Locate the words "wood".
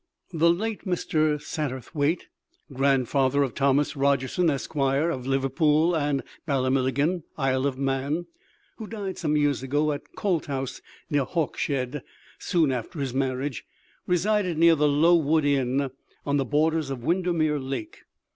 15.15-15.45